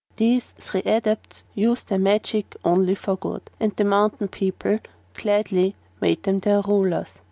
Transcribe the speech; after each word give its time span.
These 0.15 0.53
three 0.57 0.81
Adepts 0.81 1.43
used 1.53 1.89
their 1.89 1.99
magic 1.99 2.55
only 2.65 2.95
for 2.95 3.17
good, 3.17 3.43
and 3.59 3.75
the 3.75 3.83
mountain 3.83 4.29
people 4.29 4.79
gladly 5.13 5.75
made 5.99 6.23
them 6.23 6.39
their 6.39 6.61
rulers. 6.61 7.19